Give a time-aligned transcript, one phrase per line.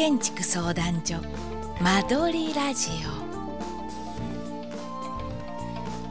[0.00, 1.20] 建築相談所
[1.78, 2.88] 間取りラジ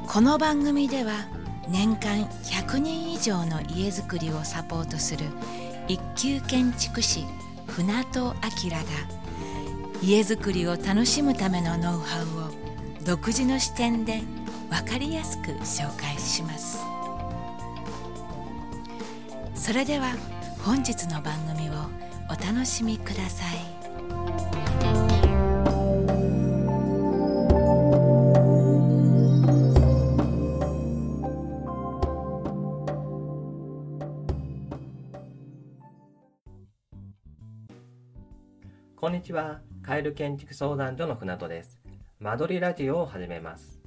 [0.05, 0.07] オ。
[0.07, 1.25] この番組では
[1.67, 5.25] 年間100人以上の家づくりをサポートする
[5.87, 7.25] 一級建築士
[7.65, 8.35] 船戸明が
[10.03, 12.51] 家づくりを楽しむためのノウハウを
[13.07, 14.21] 独自の視点で
[14.69, 16.77] 分かりやすく紹介します。
[19.55, 20.13] それでは
[20.63, 21.73] 本日の番組を
[22.29, 23.78] お楽しみください。
[38.99, 39.61] こんにちは。
[39.81, 41.79] カエル建築相談所の船戸です。
[42.19, 43.79] 間取りラジオを始めます。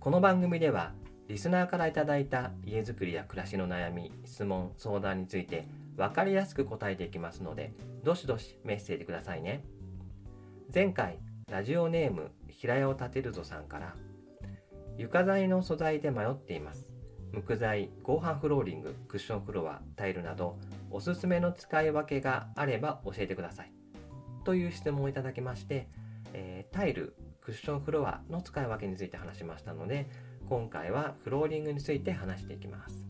[0.00, 0.94] この番組では、
[1.28, 5.66] リスナーからいただいた家づくりや暮らしの悩み、質問、相談について
[5.98, 7.74] 分かりやすく答えていきますので、
[8.04, 9.66] どしどしメッセージくださいね。
[10.72, 11.18] 前回、
[11.50, 13.94] ラジオネーム平屋を建てるぞさんから、
[14.96, 16.88] 床材の素材で迷っています。
[17.32, 20.56] 木材、合板フローリング、クッションフロア、タイルなど、
[20.90, 23.81] おすすめの使い分けがあれば教えてください。
[24.44, 25.88] という質問をいただきまして、
[26.32, 30.08] えー、タイル、クッションフロアの使い分けについて話しましたので、
[30.48, 33.06] 今回はフローリングについて話していきます。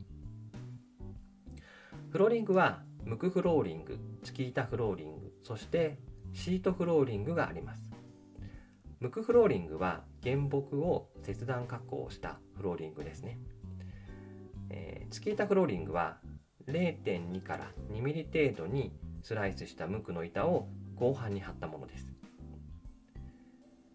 [2.10, 5.98] フローリングは、無垢フローリング、突き板フローリング、そして
[6.32, 7.90] シートフローリングがあります。
[9.00, 13.40] 無垢フローリングは原木を切断加工したフローリングですね。
[14.70, 16.18] えー、突き板フローリングは
[16.68, 20.68] 0.2から2ミリ程度にスライスした無垢の板を
[21.02, 22.06] 合板に貼ったものです。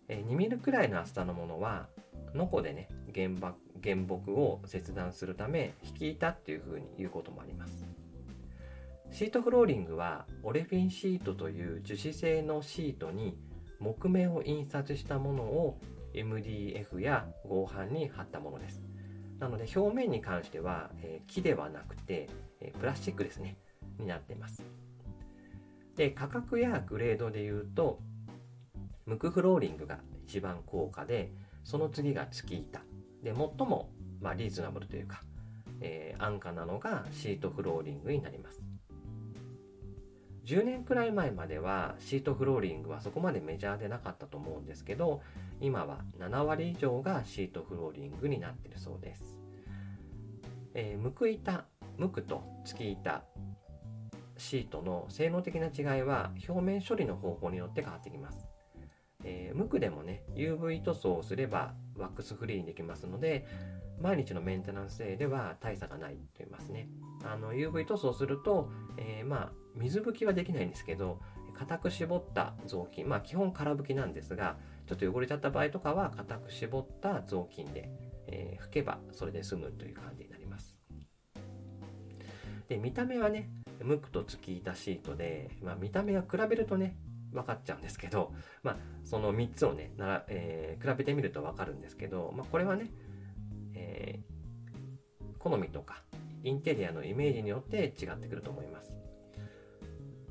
[0.10, 1.88] え2ミリくらいの厚さのものは
[2.34, 3.30] ノコでね原
[3.82, 7.86] 原木を切断するため引き板っていうふうに言うこともあります。
[9.12, 13.38] シートフローリングはオレフィンシートという樹脂製のシートに
[13.80, 15.80] 木目を印刷したものを
[16.14, 18.82] MDF や合板に貼ったものです。
[19.40, 22.28] なので表面に関しては、え、木ではなくて、
[22.60, 23.56] え、プラスチックですね、
[24.00, 24.64] になっています。
[25.98, 28.00] で、価格やグレードで言うと、
[29.08, 31.32] ムクフローリングが一番高価で、
[31.64, 32.82] その次が月板。
[33.24, 33.90] で、最も、
[34.22, 35.24] まあ、リーズナブルというか、
[35.82, 38.62] えー、安価なのがシートフローリングになります。
[40.46, 45.22] 10年くらい前まではシートフローリングはそこまでメジャーでなかったと思うんですけど、
[45.60, 49.40] 今は7割以上がシートフローリングになってるそうです。
[50.76, 51.66] えー、ムク板、
[51.98, 53.24] ムクと月板
[54.38, 58.50] シートの性能的な違いは表面処理の方法によって変わってきます。
[59.24, 63.46] えー、無垢でもね、UV 塗装をすればワックスフリーにできますので、
[64.00, 66.88] 毎日のメンテナンスでは大差がないと言いますね。
[67.24, 71.20] あの UV 塗装すると、えー、まあ水拭きはできないんですけど、
[71.54, 77.90] 固く絞った雑巾、まあ基本空拭きなんですが、ちょっと汚れちゃった場合とかは固く絞った雑巾で、
[78.28, 80.78] えー、拭けばそれで済むという感じになります。
[82.70, 83.50] で、見た目はね、
[83.82, 86.96] 無垢と突き板シートで、まあ、見た目が比べるとね、
[87.34, 88.34] 分かっちゃうんですけど、
[88.64, 92.90] まあ、その3つをね、ならえー、比べてみると分かるんですけど、まあ、これはね、
[93.74, 96.04] えー、好みとか、
[96.44, 98.94] インテリアのイメージによって違ってくると思います。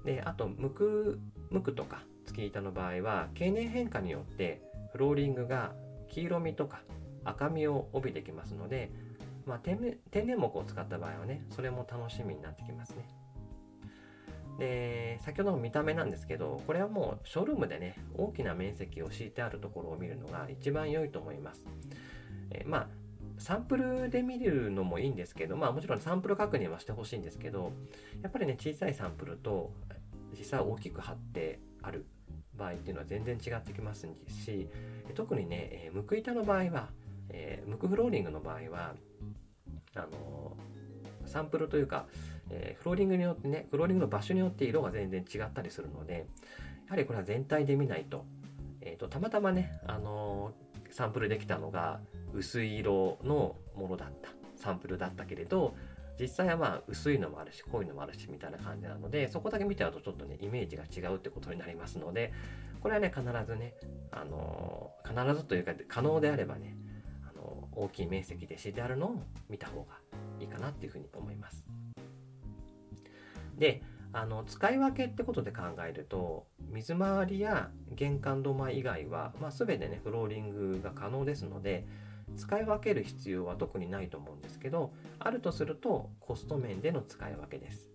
[0.05, 1.19] で、あと、無垢、
[1.51, 5.75] 無垢とか、突き板の場合は、経年変化によって、フローリングが
[6.09, 6.81] 黄色みとか
[7.25, 8.91] 赤みを帯びてきますので、
[9.45, 13.07] まあ、天然木を使った場合はね、それも楽しみになってきますね。
[14.59, 21.65] で、先ほどの見た目なんですけど、これはもうショールームでね、大きな面積を敷いてあるところを見るのが一番良いと思います。
[22.51, 22.89] えまあ、
[23.39, 27.73] サンプルで見るのもいいんですけど、まあもちろんサンプル確認はしてほしいんですけど、
[28.23, 29.73] やっぱりね、小さいサンプルと
[30.39, 32.07] 実際大きく貼ってある
[32.57, 34.69] 場合っていうのは全然違ってきますし、
[35.15, 36.89] 特にね、えー、ムク板の場合は、
[37.29, 38.95] えー、ムクフローリングの場合は、
[39.95, 42.07] あのー、サンプルというか、
[42.51, 46.27] えー、フローリングによってね、フローリングの場所によって色が全然違ったりするので、
[46.87, 48.25] やはりこれは全体で見ないと、
[48.81, 52.01] えっ、ー、と、たまたまね、あのー、サンプルできたのが
[52.33, 55.75] 薄い色のものだった、サンプルだったけれど、
[56.19, 62.33] 実際はまあ薄いのもあるし濃いのもあるしみたいな感じなのでそこだけ見ちゃうとちょっとねイメージが違うってことになりますので
[62.81, 63.75] これはね必ずね
[64.11, 66.77] あの必ずというか可能であればね
[67.29, 69.99] あの大きい面積で敷いてあるのを見た方が
[70.41, 71.65] いいかなっていうふうに思います。
[73.59, 73.83] で
[74.13, 81.87] あの使い分けってことで考えると水回りや玄関土間以外は、まあ、全てねフローリングが可能ですので
[82.35, 87.91] 使い分ける必要は特にないと思うんですけどあるとするとコスト面での使い分けです、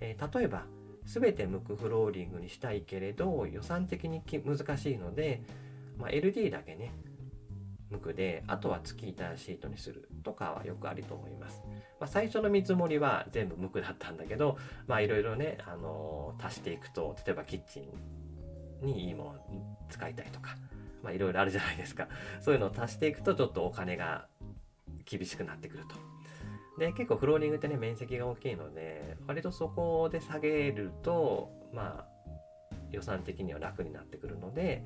[0.00, 0.64] えー、例えば
[1.04, 5.42] 全て無垢フローリングにしたいけれど予算的に難しいので、
[5.98, 6.92] まあ、LD だけね
[7.92, 11.62] 無垢であとは月板シートにするとかはよくありと思います、
[12.00, 14.56] まあ、最初の見積もりは全部無垢だったんだけど
[14.86, 17.80] まあいろいろね、あのー、足していくと例えばキッチ
[18.82, 20.56] ンにいいものを使いたいとか
[21.02, 22.08] まあいろいろあるじゃないですか。
[22.40, 24.28] そういうのを足していくとちょっとお金が
[25.04, 25.96] 厳しくなってくると。
[26.78, 32.12] で結構フローリングってね面積が大きいので割とそこで下げるとまあ
[32.92, 34.84] 予算的には楽になってくるので、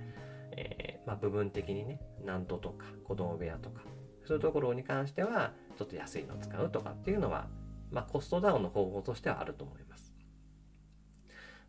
[0.57, 3.83] えー、まあ、部分的にね南戸とか子供部屋とか
[4.27, 7.47] そういうところに関してはちょっと安いのを使うとかっていうのは、
[7.91, 10.15] まあ、コストダウンの方法としてはあると思います。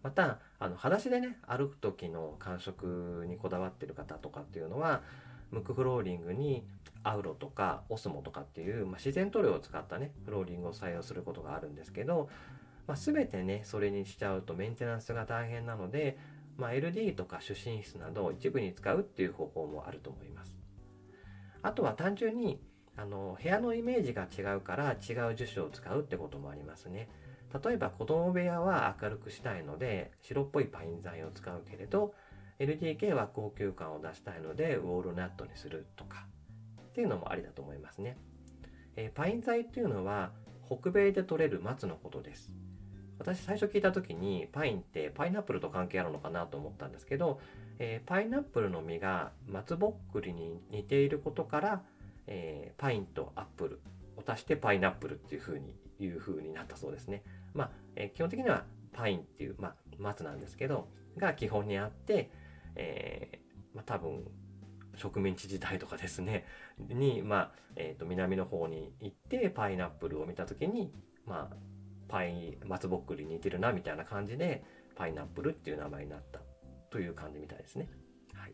[0.03, 5.01] またあの裸足でね歩く時の感触にこだわってる方とかっていうのは
[5.51, 6.65] ムクフローリングに
[7.03, 12.29] アウロとかオスモとかっていう、まあ、自然塗料を使ったねフローリングを採用することがあるんですけど、
[12.87, 16.17] まあ、全てねそれにしちゃうとメンテナンスが大変なので、
[16.57, 20.57] まあ、LD とか主寝室などを一部に使うっていう方法もあると思います。
[21.61, 22.59] あとは単純に
[22.95, 27.09] あの部屋のイメージが違うから違う樹脂を使うってこともありますね。
[27.63, 32.13] 例えば子供部屋は明るくしたいので白っぽいパイン材を使うけれど
[32.59, 36.25] LDK は高級感を出したいのでウォールナットにするとか
[36.89, 38.17] っていうのもありだと思いますね。
[38.95, 40.31] えー、パイン材っていうのは
[40.65, 42.51] 北米で採れる松のことです。
[43.19, 47.39] 私最初聞いた時にパインってパイナップルと関係あるのかなと思ったんですけど、
[47.79, 51.81] えー、パイナップルの実が松ぼっくりに似ていることから、
[52.27, 53.81] えー、パインとアップル
[54.17, 57.23] を足してパイナップルっていう風にいう風になったそうですね。
[57.53, 60.87] まあ、えー、基本的にはパインっていう、まあ、松なんですけど
[61.17, 62.29] が基本にあって、
[62.75, 63.39] え
[63.73, 64.25] まあ、多分
[64.97, 66.45] 植民地時代とかですね
[66.89, 70.91] に、まあえー、と南の方に行ってパイナップルを見た時に、
[71.25, 71.55] まあ、
[72.07, 74.63] パイ松ぼっくり似てるなみたいな感じで
[74.95, 76.39] パイナップルっていう名前になった
[76.89, 77.89] という感じみたいですね。
[78.33, 78.53] はい、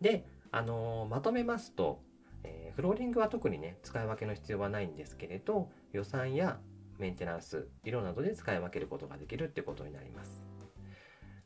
[0.00, 2.02] で、あのー、まとめますと、
[2.44, 6.58] えー、フローリングは特にね使い分けの必要はないんですけれど予算や
[6.98, 10.42] メンテナンス色などで使い分けることができるってことになります。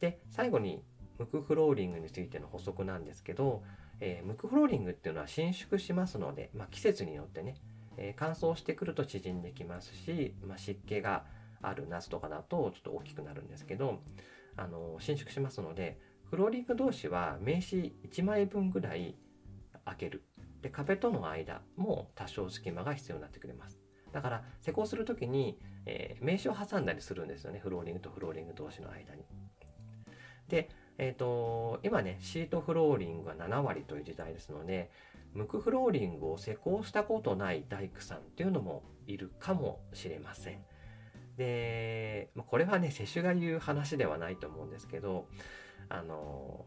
[0.00, 0.84] で最後に
[1.18, 3.62] ムクフローリングについての補足なんですけど、
[4.00, 7.56] えー、ムクフローリングっていうのは伸縮しますので、まあ、季節によってね、
[7.96, 11.24] えー、乾燥してくると縮んできますし、まあ、湿気が
[11.62, 14.00] ある夏とかだとちょっと大きくなるんですけど
[14.56, 19.16] あの伸縮しますのでフローリング同士は名刺1枚分ぐらい
[19.84, 20.24] 開ける。
[20.62, 23.78] で壁との間も多少隙間が必要になってくれます。
[24.12, 27.58] だから施工する時に、えー、名刺を挟んだりするんですよね。
[27.58, 29.24] フローリングとフローリング同士の間に。
[30.48, 34.90] でえっ、ー、と、今ね、シートフローリングが7割という時代ですので、
[35.34, 40.64] 無垢フローリングを施工したことない大工さんっていうのもいるかもしれません。
[41.36, 45.26] で、これはね、施主が言う話ではないと思うんですけど、
[45.88, 46.64] あの、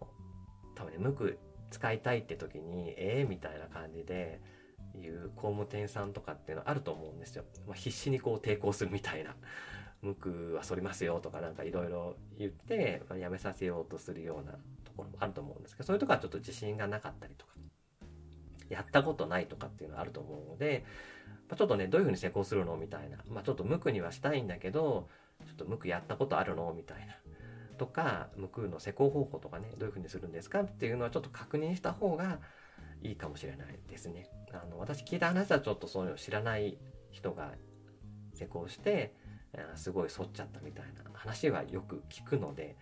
[0.76, 1.38] 多分ね、無垢
[1.72, 4.42] 使いたいって時に、ええー、みたいな感じで、
[4.96, 7.44] いう工務店さんとかっていうのはあると思うんですよ。
[7.68, 9.36] まあ、必死にこう抵抗するみたいな。
[10.02, 17.54] 無垢は反りますよとかなんかいろいろ言って、まあ、やめさせようとするようなところもあると思うんですけどそういうとこはちょっと自信がなかったりとか
[18.70, 20.86] やったことないとかっていうのはあると思うので、
[21.50, 25.08] まあ、ちょっとねどういうふうに施工するのみたいな、まあ、ちょっと無垢にはしたいんだけど
[25.46, 27.14] ちょっと無垢やったことあるのみたいな
[27.78, 32.40] とか無垢の施工方法とかねどういうふうにするんですかっていうのはちょっと確認した方が
[33.04, 34.30] いいかもしれないですね。
[34.52, 36.78] あの私聞いた話はちょっとそういうの知らない
[37.12, 37.52] 人が
[38.34, 39.14] 施工して
[39.76, 42.76] すごい反っちゃったみたいな話はよく聞くので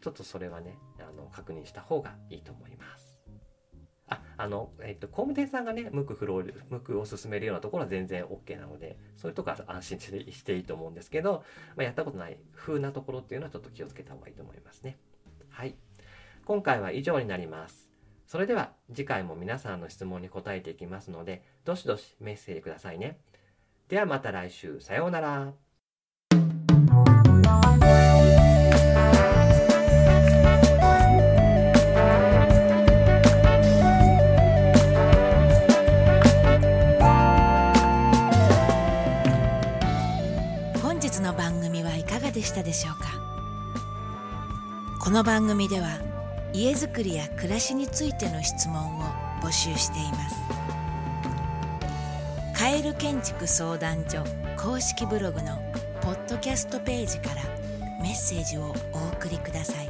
[0.00, 3.09] ちょっとそれはねあの確認した方がいいと思います。
[4.40, 11.44] あ、の、えっと、工務店さんがね、無垢フロール、無垢を進めるようなところは全然 OK なので、そういうとこは安心してしていいと思うんですけど、
[11.76, 14.96] まあ、やったことない風なところっていうのはちょっと気をつけた方がいいと思いますね。
[15.50, 15.74] はい。
[16.46, 17.90] 今回は以上になります。
[18.26, 23.18] それでは次回も皆さんの質問に答えていきますので、どしどしメッセージくださいね。
[23.88, 25.52] ではまた来週、さようなら。
[45.02, 45.98] この番組では
[46.52, 49.04] 家づくりや暮らしについての質問を
[49.40, 50.36] 募集しています。
[52.54, 54.22] カエル建築相談所
[54.58, 55.56] 公式ブログの
[56.02, 57.42] ポッドキャストページから
[58.02, 59.88] メッセージをお送りください。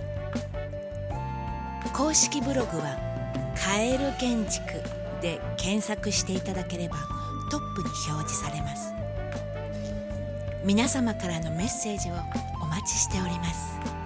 [1.93, 2.97] 公式ブログは
[3.61, 4.81] 「カエル建築」
[5.21, 6.97] で検索していただければ
[7.50, 8.95] トップに表示されます。
[10.62, 12.14] 皆様からのメッセージを
[12.62, 14.00] お待ちしております。